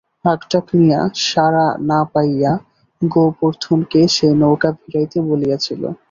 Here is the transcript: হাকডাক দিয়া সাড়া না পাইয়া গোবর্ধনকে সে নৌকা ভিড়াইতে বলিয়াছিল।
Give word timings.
হাকডাক 0.25 0.65
দিয়া 0.71 0.99
সাড়া 1.23 1.67
না 1.89 1.99
পাইয়া 2.13 2.51
গোবর্ধনকে 3.01 4.01
সে 4.15 4.27
নৌকা 4.41 4.69
ভিড়াইতে 4.79 5.17
বলিয়াছিল। 5.29 5.81